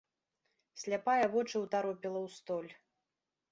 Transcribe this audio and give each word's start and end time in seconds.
Сляпая 0.83 1.27
вочы 1.35 1.55
ўтаропіла 1.65 2.19
ў 2.25 2.29
столь. 2.39 2.71